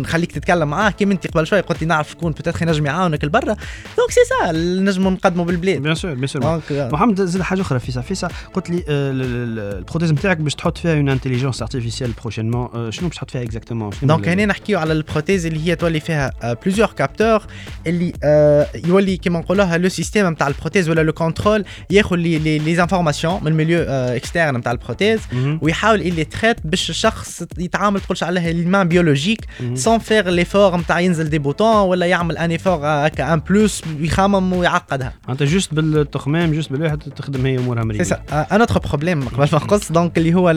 [0.01, 0.89] نخليك تتكلم معاه.
[0.89, 3.55] كيما انت قبل شوي قلت لي نعرف شكون peut-être ينجم يعاونك لبرا.
[3.97, 5.81] donc c'est ça نجموا نقدموا بالبلاد.
[5.81, 9.59] bien sûr bien sûr آه، محمد زاد حاجة أخرى vis-à-vis قلت لي آه، ال- ال-
[9.59, 13.43] ال- ال prothèse نتاعك باش تحط فيها une intelligence artificielle prochainement شنو باش تحط فيها
[13.43, 16.31] exactement donc هنا نحكيو على ال prothèse اللي هي تولي فيها
[16.63, 17.43] بليزيور كابتور
[17.87, 22.59] اللي آه، يولي كيما نقولوها لو سيستيم نتاع البروتيز ولا لو كونترول ياخذ لي لي
[22.59, 25.19] لي زانفورماسيون من الميليو اكسترن نتاع البروتيز
[25.61, 29.39] ويحاول اللي تخيط باش الشخص يتعامل تقولش عليها ليمان بيولوجيك
[29.73, 34.53] سون فيغ ليفور نتاع ينزل دي بوتون ولا يعمل ان ايفور هكا ان بلوس يخمم
[34.53, 35.13] ويعقدها.
[35.29, 38.15] انت جوست بالتخمام جوست بالواحد تخدم هي أمورها مريضة.
[38.31, 40.51] ان اوتر بروبليم قبل ما نقص دونك اللي هو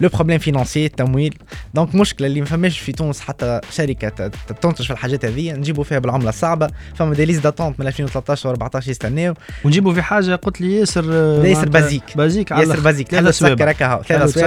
[0.00, 1.34] لو بروبليم فينانسي التمويل.
[1.74, 4.28] donc مشكلة اللي ما فماش في تونس حتى شركة
[4.60, 6.70] تنتج في الحاجات هذه نجيبوا فيها بالعملة الصعبة.
[6.94, 11.44] فما des listes d'attente من 2013 و14 يستناو ونجيبوا في حاجة قلت لي ياسر آه،
[11.44, 12.02] ياسر basique.
[12.16, 12.80] basique ياسر.
[12.80, 13.08] basique.
[13.08, 13.38] ثلاث.
[13.38, 14.38] تسكر هكا ثلاث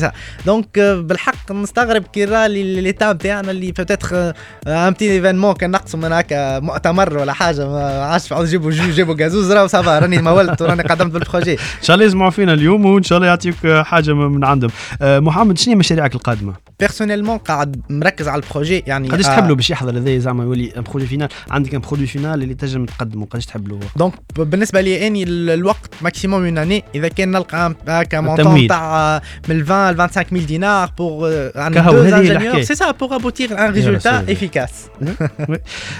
[0.00, 0.12] ça
[0.46, 4.32] donc آه، بالحق نستغرب كي رالي ليتا نتاعنا اللي peut-être
[4.66, 7.68] un petit événement كان نقصوا من هكا مؤتمر ولا حاجة.
[7.68, 9.52] ما عادش jus يجيبوا gazouz.
[9.52, 11.52] راهو ça va راني ما ولت وراني قدمت بال projet.
[11.52, 14.70] إن شاء الله يسمعوا فينا اليوم وإن شاء الله يعطيك آه، حاجة من عندهم.
[15.02, 18.84] محمد شنو هي مشاريعك القادمة؟ personnellement قاعد مركز على ال projet.
[18.86, 22.06] يعني قداش تحب له باش يحضر؟ هذا زعما يولي un produit final عندك un produit
[22.06, 22.86] final اللي تنجم
[23.30, 27.30] قداش تحب له donc بالنسبة لي إني ال- الوقت maximum un an إني إذا كان
[27.30, 28.66] نلقى هكا montant.
[28.66, 32.62] تاع من 20 ل 25 ميل دينار pour un.
[32.62, 34.20] c'est ça pour aboutir un résultat.
[34.32, 34.70] efficace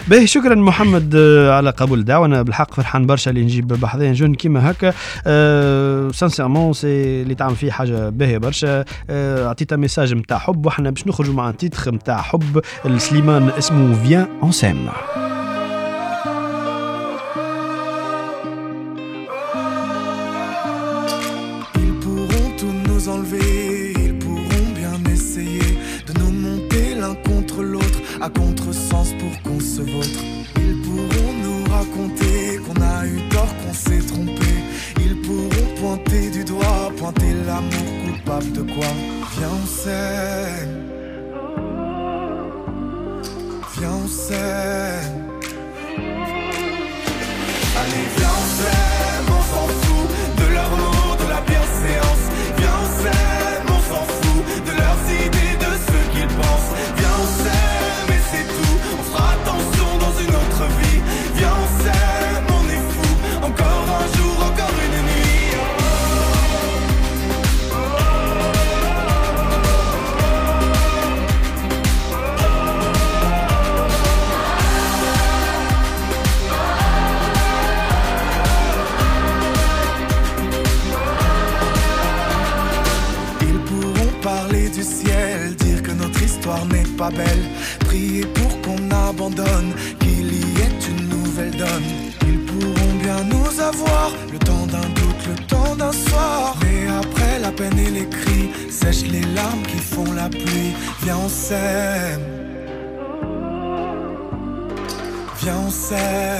[0.08, 4.12] باهي شكرا محمد آه، على قبول الدعوه أنا بالحق فرحان برشا اللي نجيب بحذايا.
[4.12, 4.92] جون كيما هكا
[6.12, 8.84] سانسيرمون سي اللي تعمل فيه حاجة باهية برشا.
[9.10, 12.60] أه عطيتها ميساج نتاع حب وحنا باش نخرجوا مع تيتخ نتاع حب.
[12.86, 14.52] السليمان اسمه فيان اون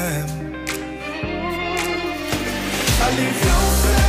[0.00, 0.26] time.
[3.02, 3.99] I leave your friend.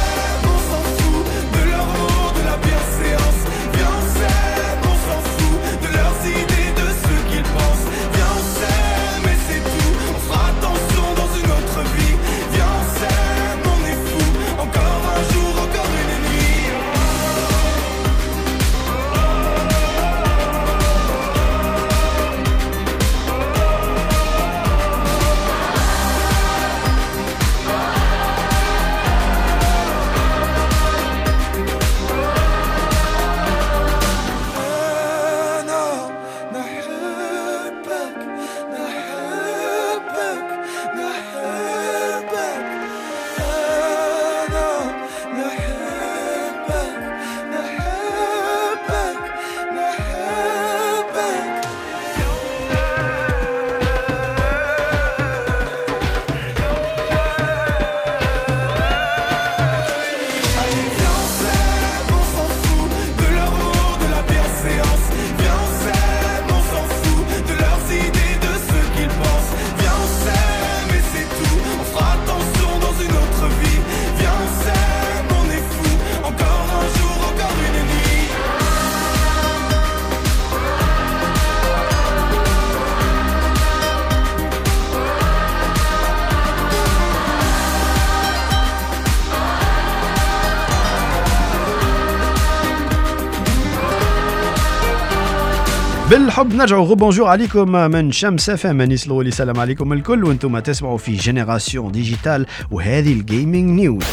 [96.11, 100.97] بالحب نرجعوا rebonjour عليكم من شمس اف ام انيس الاولي سلام عليكم الكل وأنتم تسمعوا
[100.97, 104.03] في جينيراسيون ديجيتال وهذه ال gaming news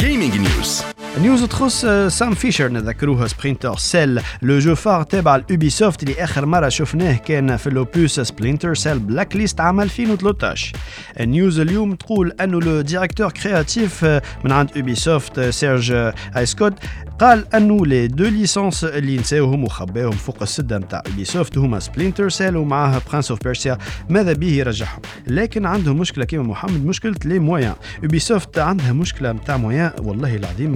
[0.00, 6.02] gaming news news تخص سام فيشر نذكروها Splinter Cell le jeu phare تابع ل Ubisoft
[6.02, 10.72] اللي اخر مره شفناه كان في ال opus Splinter Cell Blacklist عام 2013
[11.20, 14.04] ال news اليوم تقول انه le directeur créatif
[14.44, 15.92] من عند Ubisoft Serge
[16.36, 16.72] Hascoët
[17.20, 22.56] قال انه les deux licences اللي نساوهم وخباهم فوق السده نتاع Ubisoft هما Splinter Cell
[22.56, 23.78] ومعاها Prince of Persia
[24.08, 29.56] ماذا به يرجعهم لكن عندهم مشكلة كيما محمد؟ مشكلة les moyens Ubisoft عندها مشكلة نتاع
[29.56, 30.74] moyens والله العظيم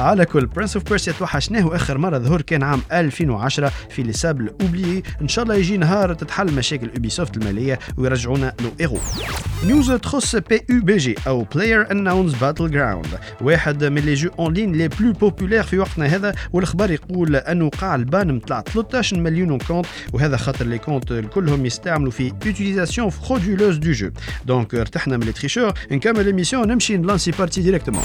[0.00, 4.50] على كل Prince of Persia توحشناه آخر مرة ظهر كان عام 2010 في Les Sables
[4.60, 8.98] Oubliés إن شاء الله يجي نهار تتحل مشاكل Ubisoft المالية ويرجعونا le héros
[9.66, 14.72] news تخص بي يو بي جي أو PlayerUnknown's Battlegrounds واحد من les jeux en ligne
[14.72, 19.86] les plus populaires في وقتنا هذا والأخبار يقول انه قاع بان مطلع 13 مليون comptes
[20.12, 24.10] وهذا خاطر les comptes كلهم يستعملوا في utilisation frauduleuse du jeu
[24.46, 28.02] donc ارتحنا من les tricheurs نكمل l'émission نمشي نلانسي partie directement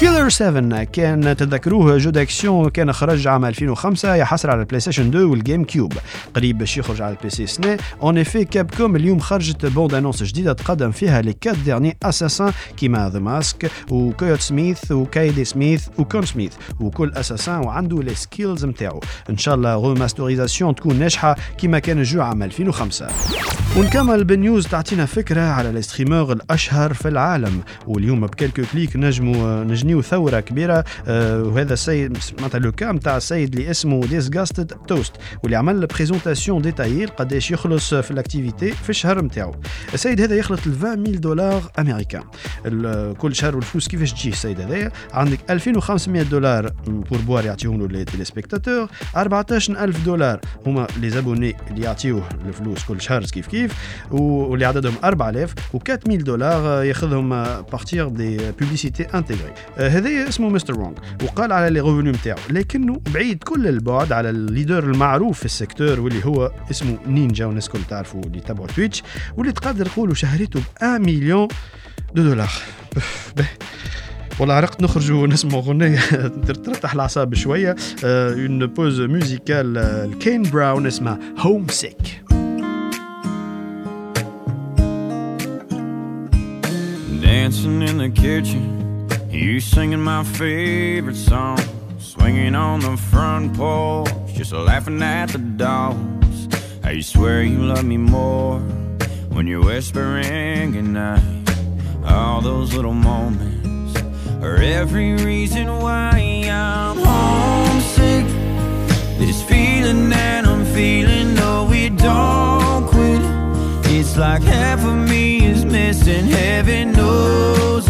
[0.00, 0.60] Killer 7
[0.92, 5.92] كان تذكروه jeu d'action كان خرج عام 2005 يحصل على ال PlayStation 2 وال GameCube
[6.36, 7.78] قريب باش يخرج على البي سي سنة.
[8.02, 12.52] اون افي كاب كوم اليوم خرجت بوند انونس جديدة تقدم فيها لي كات ديرني اساسان
[12.76, 19.00] كيما ذا ماسك وكويوت سميث وكايدي سميث وكون سميث وكل اساسان وعنده لي سكيلز نتاعو
[19.30, 23.06] إن شاء الله روماستوريزاسيون تكون ناجحة كيما كان الجو عام 2005
[23.76, 27.60] ونكمل بالنيوز تعطينا فكرة على الستريمر الأشهر في العالم.
[27.86, 30.73] واليوم بكلكو كليك نجموا نجنيو ثورة كبيرة.
[31.08, 35.12] آه وهذا السيد معناتها لو كام تاع السيد اللي اسمه ديسغاستد توست
[35.42, 39.54] واللي عمل présentation détaillée قداش يخلص في ال activité في الشهر نتاعو
[39.94, 42.22] السيد هذا يخلط 20000 دولار امريكان
[43.18, 48.88] كل شهر والفلوس كيفاش تجي السيد هذايا عندك 2500 دولار pourboire يعطيهم له les téléspectateurs
[49.16, 53.72] 14000 دولار هما les abonnés اللي يعطيوه الفلوس كل شهر كيف كيف
[54.10, 57.28] واللي عددهم 4000 و 4000 دولار ياخذهم
[57.72, 60.94] partir des publicités intégrées هذايا اسمه مستر رونغ
[61.24, 65.51] وقال على les revenus نتاعو لكنه بعيد كل البعد على ال leader المعروف في ال
[65.51, 69.02] secteur واللي هو اسمه نينجا والناس الكل تعرفوا اللي تبعوا Twitch
[69.36, 71.48] واللي تقدر تقولوا شهريته ب 1 مليون
[72.14, 72.50] de دولار
[74.40, 75.98] والله عرقت نخرجوا ونسمعوا غنية
[76.46, 77.76] ترتاح الأعصاب شوية.
[78.04, 82.24] une pause musicale Kane Brown اسمها Homesick
[87.24, 88.83] Dancing in the kitchen,
[89.34, 91.58] you singing my favorite song.
[91.98, 96.48] Swinging on the front porch, just laughing at the dogs.
[96.82, 98.60] I swear you love me more
[99.30, 101.22] when you're whispering goodnight.
[102.04, 104.00] All those little moments
[104.42, 108.26] are every reason why I'm homesick.
[109.18, 113.22] This feeling that I'm feeling, no, we don't quit.
[113.96, 117.88] It's like half of me is missing, heaven knows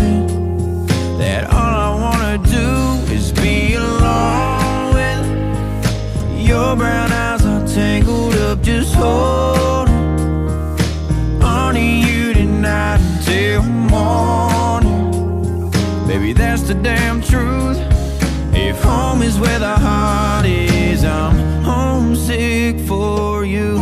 [11.43, 15.71] on you tonight until morning.
[16.07, 17.79] Baby, that's the damn truth.
[18.53, 23.75] If home is where the heart is, I'm homesick for you.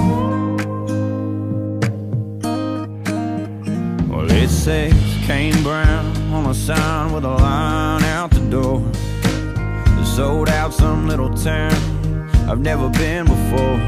[4.09, 4.95] Well, it says
[5.27, 8.83] Kane Brown on a sign with a line out the door.
[10.05, 11.73] Sold out some little town
[12.47, 13.81] I've never been before.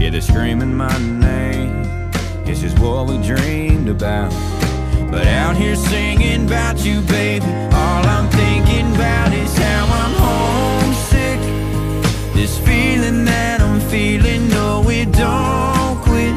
[0.00, 1.82] Yeah, they're screaming my name.
[2.46, 4.32] This is what we dreamed about.
[5.10, 11.40] But out here singing about you, baby, all I'm thinking about is how I'm homesick.
[12.32, 16.34] This feeling that I'm feeling, no, it don't quit.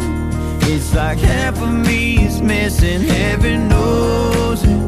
[0.70, 4.82] It's like half of me is missing, heaven knows it.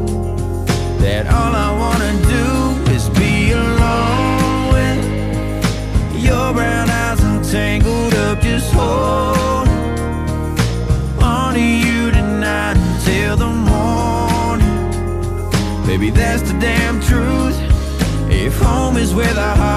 [1.00, 6.85] That all I wanna do is be alone with your brown
[7.56, 9.70] tangled up, just hold
[11.24, 14.76] on to you tonight until the morning.
[15.88, 17.58] Baby, that's the damn truth.
[18.30, 19.75] If home is where the heart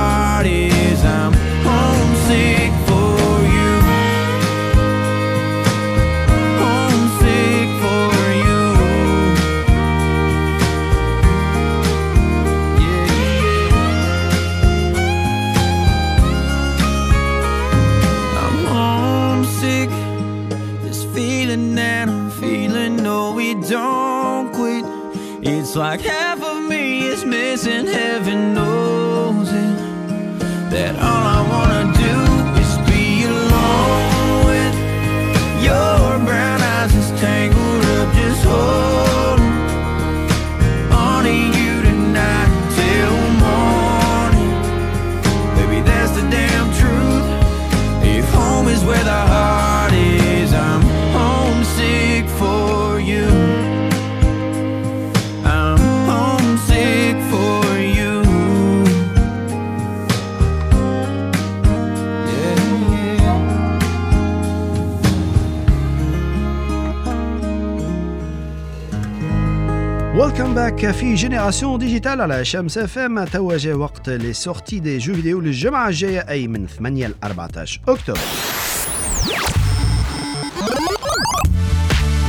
[71.28, 76.20] Génération Digitale على شمس اف ام تواجه وقت les sorties des jeux vidéo للجمعه الجايه
[76.28, 78.18] اي من 8 ل 14 اكتوبر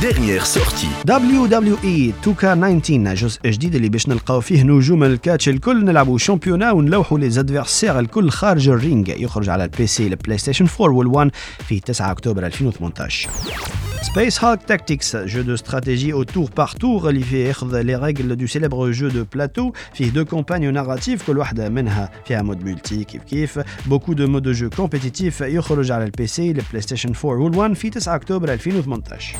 [0.02, 1.04] Dernière sortie.
[1.06, 7.18] WWE 2K19 جزء جديد اللي باش نلقاو فيه نجوم ال catch الكل نلعبوا championnat ونلوحوا
[7.18, 11.30] les adversaires الكل خارج ال ring يخرج على ال PC ال PlayStation 4 وال1
[11.68, 13.30] في 9 اكتوبر 2018
[14.02, 18.36] Space Hulk Tactics jeu de stratégie au tour par tour اللي فيه ياخذ les règles
[18.36, 23.04] du célèbre jeu de plateau فيه deux campagnes narratives كل واحدة منها فيها mode multi
[23.04, 27.72] كيف كيف beaucoup de modes de jeu compétitifs يخرج على ال PC ال PlayStation 4
[27.72, 29.36] وال1 في 9 اكتوبر 2018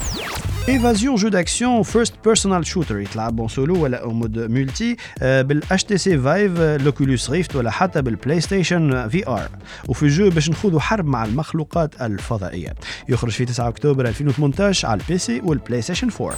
[0.68, 6.18] Evasion jeu d'action first person shooter يتلعب bon solo ولا أو mode multi بال HTC
[6.18, 9.48] Vive l'Oculus Rift ولا حتى بال PlayStation VR
[9.88, 12.74] وفي ال jeu باش نخوضوا حرب مع المخلوقات الفضائيه
[13.08, 14.49] يخرج في 9 اكتوبر 2018
[14.84, 16.36] على ال PC وال PlayStation 4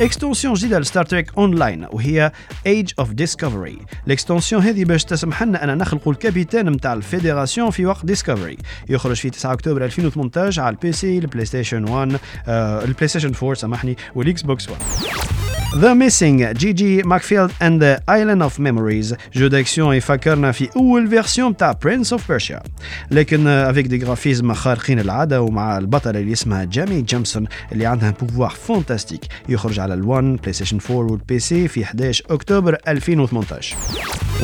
[0.00, 2.32] extension جديده ل Star Trek Online وهي
[2.66, 6.99] Age of Discovery ال extension هذه باش تسمح لنا ان نخلقوا ال capitaine نتاع ال
[6.99, 8.58] Fédération في وقت Discovery
[8.88, 12.16] يخرج في 9 اكتوبر 2018 على ال PC ال PlayStation 1
[12.48, 14.80] آه ال PlayStation 4 سامحني وال Xbox 1
[15.72, 17.02] The Missing J.J.
[17.02, 19.16] Macfield and the Island of Memories.
[19.34, 22.62] jeu d'action يفكرنا في اول version تاع Prince of Persia
[23.10, 28.50] لكن avec des graphismes خارقين العاده ومع البطله اللي اسمها جامي جيمسون اللي عندها pouvoirs
[28.50, 33.76] fantastiques يخرج على ال1 PlayStation 4 وال PC في 11 أكتوبر 2018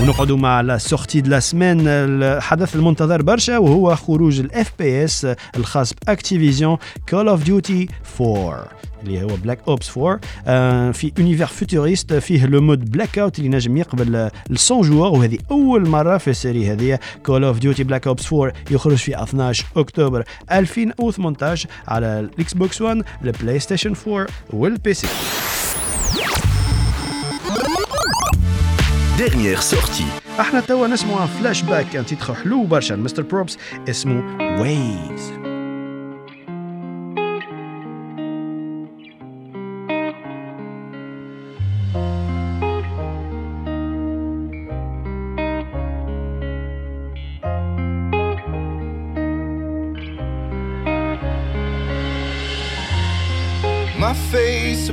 [0.01, 5.93] ونقعدوا مع la sortie de la semaine الحدث المنتظر برشا وهو خروج ال FPS الخاص
[6.07, 6.77] ب Activision
[7.09, 7.89] Call of Duty
[8.20, 8.68] 4
[9.03, 13.77] اللي هو Black Ops 4 آه في univers futuriste فيه le mode Blackout اللي نجم
[13.77, 14.31] يقبل ال
[14.71, 16.99] 100 joueurs وهذه أول مرة في ال série هذه.
[17.27, 23.03] Call of Duty Black Ops 4 يخرج في 12 أكتوبر 2018 على ال Xbox 1
[23.25, 25.07] ال PlayStation 4 وال PC
[29.19, 30.41] Dernière sortie.
[30.41, 33.23] إحنا توا نسمعوا flashback un titre حلو برشا Mr.
[33.23, 33.59] Probz
[33.89, 34.23] اسمه
[34.61, 35.33] Waves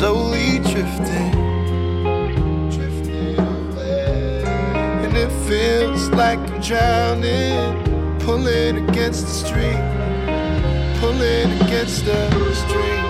[0.00, 1.30] Slowly drifting,
[2.70, 4.42] drifting away,
[5.04, 9.76] and it feels like I'm drowning, pulling against the stream,
[11.00, 13.09] pulling against the stream.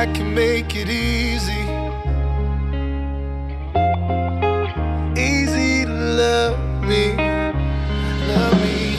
[0.00, 1.60] I can make it easy.
[5.20, 7.16] Easy to love me,
[8.32, 8.96] love me.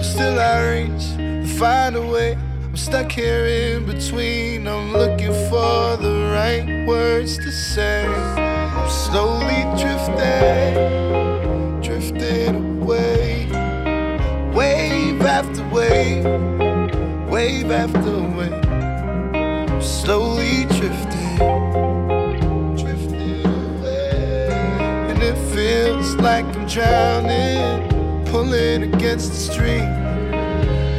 [0.00, 2.38] Still, I reach to find a way.
[2.62, 4.68] I'm stuck here in between.
[4.68, 8.06] I'm looking for the right words to say.
[8.06, 10.74] I'm slowly drifting,
[11.82, 13.48] drifting away.
[14.54, 16.24] Wave after wave,
[17.28, 18.61] wave after wave
[20.12, 21.38] slowly drifting,
[22.76, 24.46] drifting away.
[25.08, 29.88] And it feels like I'm drowning, pulling against the stream,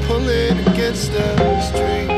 [0.08, 2.13] pulling against the stream.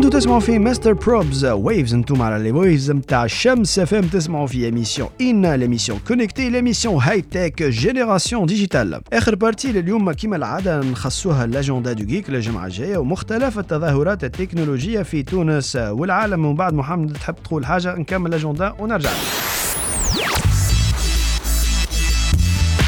[0.00, 0.92] كنتوا تسمعوا في Mr.
[0.92, 6.50] Probz Waves أنتم على les waves نتاع شمس FM تسمعوا في émission ان l'émission connectée
[6.50, 12.96] l'émission high-tech Génération Digitale اخر partie لليوم كما العاده نخصوها l'agenda du geek الجمعه الجايه
[12.98, 19.10] ومختلف التظاهرات التكنولوجيه في تونس والعالم ومن بعد محمد تحب تقول حاجة نكمل l'agenda ونرجع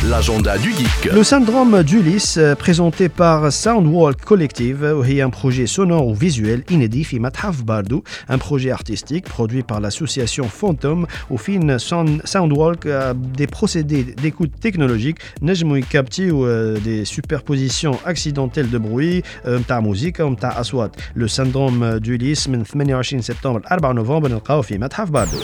[0.09, 1.11] L'agenda du geek.
[1.11, 7.03] Le syndrome d'Ulysse, euh, présenté par Soundwalk Collective, est un projet sonore ou visuel inédit
[7.03, 13.47] في متحف باردو, un projet artistique produit par l'association Phantom au fin Soundwalk a des
[13.47, 16.47] procédés d'écoute technologique نجموا يكابتيو
[16.77, 20.95] des superpositions accidentelles de bruit نتاع موسيقى ونتاع اصوات.
[21.15, 25.37] Le syndrome d'Ulysse من 28 سبتمبر 4 نوفمبر نلقاو في متحف باردو.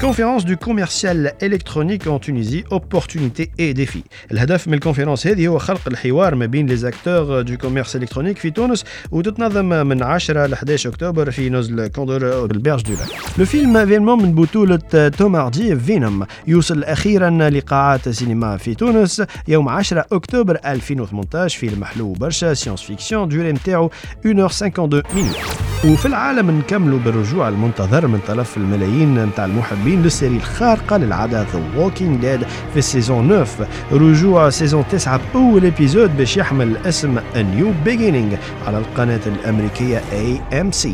[0.00, 3.91] Conférence du commercial électronique en Tunisie, opportunités et défis.
[4.31, 8.51] الهدف من الكونفرنس هذه هو خلق الحوار ما بين لي زاكتور دو كوميرس إلكترونيك في
[8.51, 13.09] تونس وتتنظم من 10 ل 11 أكتوبر في نزل كوندور بال Berges du Lac.
[13.37, 19.69] le film Venom من بطولة توم هاردي Venom يوصل أخيرا لقاعات السينما في تونس يوم
[19.69, 25.37] 10 أكتوبر 2018 فيلم حلو برشا science-fiction durée نتاعو 1h52 minutes.
[25.85, 31.77] وفي العالم نكملوا بالرجوع المنتظر من طرف الملايين نتاع المحبين لل série الخارقة للعادة The
[31.77, 37.87] Walking Dead في ال saison 9 رجوع saison 9 بأول épisode باش يحمل اسم New
[37.87, 40.87] Beginning على القناة الأمريكية AMC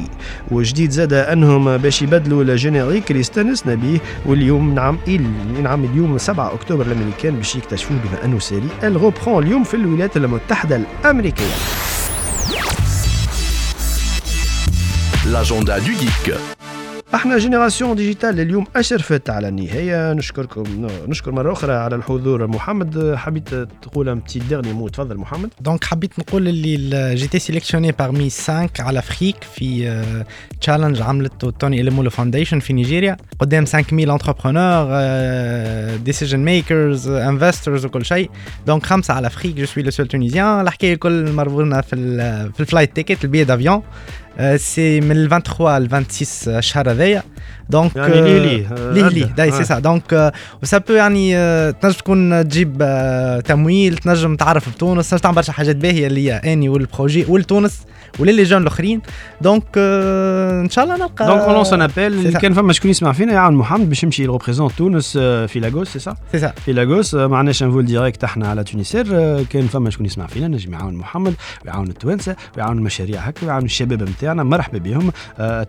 [0.52, 4.98] وجديد زاد أنهم باش يبدلوا ال générique اللي استانسنا به واليوم نعم
[5.64, 10.76] نعم اليوم 7 أكتوبر الأمريكان باش يكتشفوه بما أنه série Elle اليوم في الولايات المتحدة
[10.76, 11.56] الأمريكية.
[15.26, 16.59] L'agenda du geek.
[17.16, 20.14] إحنا Génération Digitale اليوم اشرفت على النهاية.
[20.14, 23.16] نشكركم نشكر مرة أخرى على الحضور محمد.
[23.16, 23.50] حبيت
[23.82, 25.50] تقول un petit dernier mot تفضل محمد.
[25.62, 30.04] donc حبيت نقول اللي j'étais sélectionné parmi 5 على Afrique في
[30.62, 34.98] challenge عملته Tony Elumelu Foundation في نيجيريا قدام 5000 entrepreneurs
[35.98, 38.30] decision makers investors وكل شيء.
[38.68, 41.96] donc خمسة على Afrique je suis le seul Tunisien الحكاية الكل مربوطة في
[42.60, 43.82] ال flight ticket ال billet d'avion
[44.56, 47.24] c'est من ال 23 ل 26 الشهر هذايا
[47.70, 50.34] donc يعني les les les les dates c'est ça donc
[50.64, 51.34] وسابو يعني
[51.74, 52.78] تنجم تكون تجيب
[53.46, 57.82] تمويل تنجم تعرف بتونس تنجم تعمل برشا حاجات باهيه اللي هي اني وال projet ولتونس
[58.20, 59.02] ول les jeunes الاخرين.
[59.42, 63.34] donc ان شاء الله نلقى donc on lance un appel كان فما شكون يسمع فينا
[63.34, 67.16] يعاون محمد باش يمشي ي représente تونس في لاغوس سي سا سي سا في لاغوس
[67.16, 69.04] ما عندناش un vol direct إحنا على Tunisair
[69.44, 71.34] كان فما شكون يسمع فينا نجم يعاون محمد
[71.66, 75.12] ويعاون التوانسة ويعاون المشاريع هكا ويعاون الشباب نتاعنا مرحبا بهم.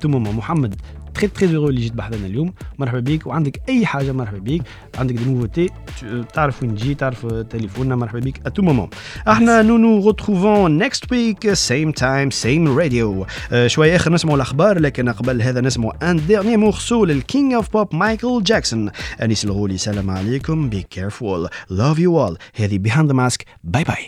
[0.01, 0.75] ton mot محمد.
[1.15, 4.63] très très heureux اللي جيت بحذنا اليوم مرحبا بك وعندك اي حاجة مرحبا بك
[4.99, 5.69] عندك des nouveautés
[6.35, 8.89] تعرف وين تجي تعرف تليفوننا مرحبا بك à tout moment
[9.29, 13.27] إحنا nous nous retrouvons next week same time same radio
[13.67, 17.95] شوية اخر نسمعوا الاخبار لكن قبل هذا نسمعوا un dernier morceau لل King of Pop
[17.95, 18.91] مايكل جاكسون
[19.23, 24.07] انيس الغولي سلام عليكم be careful love you all هذه Behind Mask bye bye